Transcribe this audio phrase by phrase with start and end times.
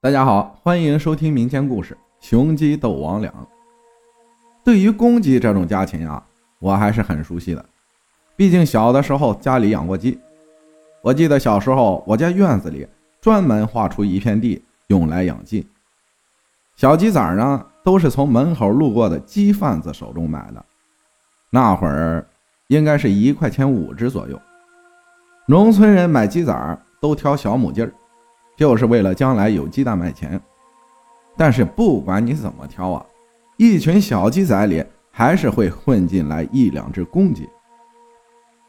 [0.00, 3.34] 大家好，欢迎收听民间故事《雄鸡斗王两》。
[4.62, 6.24] 对于公鸡这种家禽啊，
[6.60, 7.64] 我还是很熟悉的，
[8.36, 10.16] 毕竟小的时候家里养过鸡。
[11.02, 12.86] 我记得小时候，我家院子里
[13.20, 15.66] 专门划出一片地用来养鸡。
[16.76, 20.64] 小鸡仔呢，都是从门口路过的鸡贩子手中买的，
[21.50, 22.24] 那会儿
[22.68, 24.40] 应该是一块钱五只左右。
[25.46, 27.92] 农村人买鸡仔都挑小母鸡儿。
[28.58, 30.38] 就是为了将来有鸡蛋卖钱，
[31.36, 33.06] 但是不管你怎么挑啊，
[33.56, 37.48] 一群小鸡仔里还是会混进来一两只公鸡。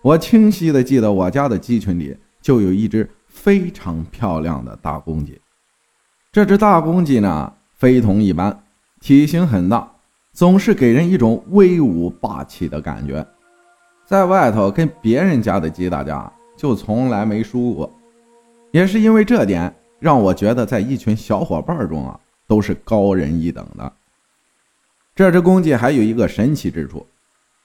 [0.03, 5.41] 我清晰的记得我家的鸡群里就有一只非常漂亮的大公鸡。
[6.31, 8.63] 这只大公鸡呢，非同一般，
[9.01, 9.91] 体型很大，
[10.33, 13.25] 总是给人一种威武霸气的感觉。
[14.05, 17.91] 在外头跟别人家的鸡打架，就从来没输过，
[18.71, 19.73] 也是因为这点。
[19.99, 23.93] 让我觉得在一群小伙伴中啊，都是高人一等的。
[25.15, 27.05] 这只公鸡还有一个神奇之处，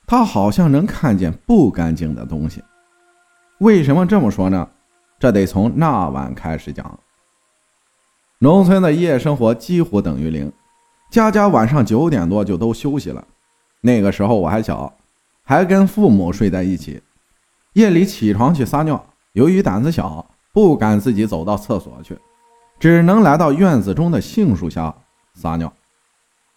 [0.06, 2.62] 它好像能看见不干净的东西。
[3.58, 4.68] 为什么这么说呢？
[5.20, 6.98] 这得从那晚开始讲。
[8.40, 10.52] 农村的夜生活几乎等于零，
[11.10, 13.24] 家家晚上九点多就都休息了。
[13.80, 14.92] 那个时候我还小，
[15.44, 17.00] 还跟父母睡在一起。
[17.74, 20.26] 夜里起床去撒尿，由于胆子小。
[20.54, 22.16] 不敢自己走到厕所去，
[22.78, 24.94] 只能来到院子中的杏树下
[25.34, 25.70] 撒尿。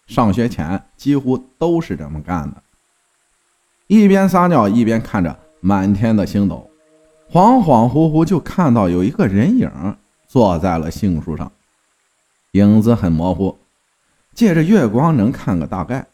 [0.06, 2.62] 上学前几乎都是这么干的。
[3.88, 6.70] 一边撒尿一边看着满天的星斗，
[7.28, 9.68] 恍恍惚惚就看到有一个人影
[10.28, 11.50] 坐在了杏树上，
[12.52, 13.58] 影子很模糊，
[14.32, 16.06] 借着月光能看个大概。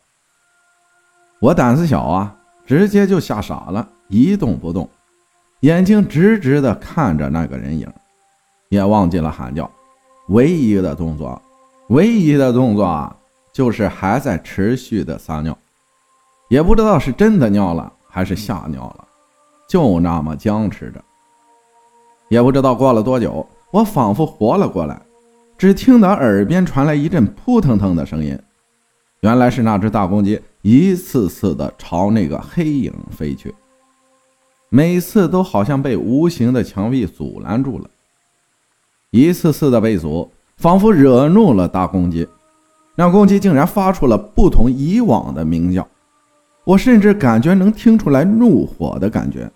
[1.38, 4.88] 我胆子小啊，直接就吓傻了，一动不动。
[5.60, 7.90] 眼睛直直地看着那个人影，
[8.68, 9.70] 也忘记了喊叫。
[10.28, 11.40] 唯一的动作，
[11.88, 13.14] 唯一的动作啊，
[13.52, 15.56] 就是还在持续的撒尿，
[16.48, 19.06] 也不知道是真的尿了还是吓尿了，
[19.68, 21.02] 就那么僵持着。
[22.30, 25.00] 也不知道过了多久，我仿佛活了过来，
[25.58, 28.38] 只听得耳边传来一阵扑腾腾的声音，
[29.20, 33.54] 原来是那只大公鸡一次次的朝那个黑影飞去。
[34.74, 37.88] 每次都好像被无形的墙壁阻拦住了，
[39.10, 42.26] 一次次的被阻，仿佛惹怒了大公鸡。
[42.96, 45.86] 那公鸡竟然发出了不同以往的鸣叫，
[46.64, 49.48] 我甚至感觉能听出来怒火的感觉。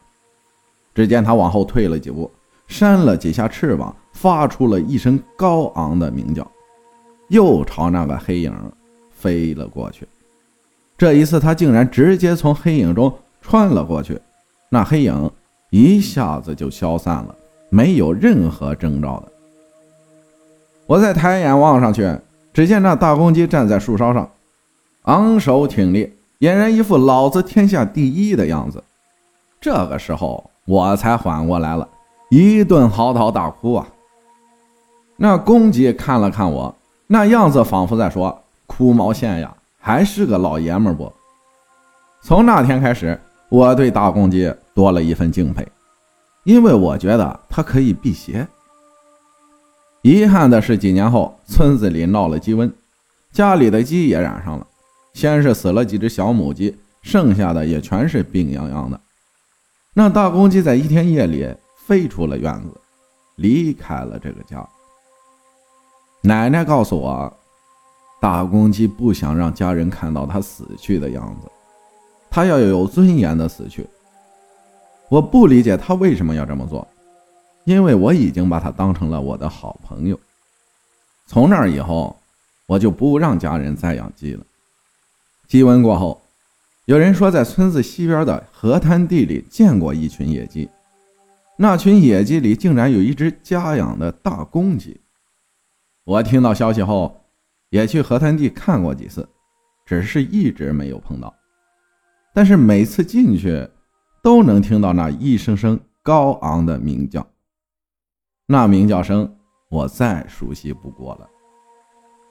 [0.94, 2.30] 只见它往后退了几步，
[2.68, 6.48] 扇了几下翅膀，发出了一声高昂的鸣叫，
[7.26, 8.54] 又朝那个黑影
[9.10, 10.06] 飞了过去。
[10.96, 13.12] 这一次，它竟然直接从黑影中
[13.42, 14.16] 穿了过去。
[14.70, 15.30] 那黑影
[15.70, 17.34] 一下子就消散了，
[17.70, 19.32] 没有任何征兆的。
[20.86, 22.14] 我再抬眼望上去，
[22.52, 24.30] 只见那大公鸡站在树梢上，
[25.02, 28.82] 昂首挺立，俨然一副老子天下第一的样子。
[29.60, 31.88] 这个时候我才缓过来了，
[32.30, 33.88] 一顿嚎啕大哭啊！
[35.16, 36.74] 那公鸡看了看我，
[37.06, 41.12] 那样子仿佛在说：“哭毛线呀，还是个老爷们不？”
[42.22, 43.18] 从那天开始。
[43.48, 45.66] 我对大公鸡多了一份敬佩，
[46.44, 48.46] 因为我觉得它可以辟邪。
[50.02, 52.70] 遗憾的是，几年后村子里闹了鸡瘟，
[53.32, 54.66] 家里的鸡也染上了。
[55.14, 59.00] 先是死了几只小母鸡，剩下的也全是病殃殃的。
[59.94, 61.48] 那大公鸡在一天夜里
[61.86, 62.80] 飞出了院子，
[63.36, 64.64] 离开了这个家。
[66.22, 67.36] 奶奶告诉我，
[68.20, 71.48] 大公鸡不想让家人看到它死去的样子。
[72.30, 73.86] 他要有尊严的死去。
[75.08, 76.86] 我不理解他为什么要这么做，
[77.64, 80.18] 因为我已经把他当成了我的好朋友。
[81.26, 82.16] 从那以后，
[82.66, 84.44] 我就不让家人再养鸡了。
[85.46, 86.20] 鸡瘟过后，
[86.84, 90.68] 有人说在村子西边的河滩地里见过一群野鸡，
[91.56, 95.00] 那群野鸡里竟然有一只家养的大公鸡。
[96.04, 97.24] 我听到消息后，
[97.70, 99.26] 也去河滩地看过几次，
[99.86, 101.34] 只是一直没有碰到。
[102.38, 103.68] 但是每次进去，
[104.22, 107.26] 都能听到那一声声高昂的鸣叫，
[108.46, 109.36] 那鸣叫声
[109.68, 111.28] 我再熟悉不过了。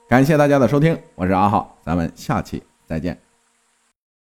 [0.08, 3.20] 感谢大家的收听，我是阿浩，咱们下期再见。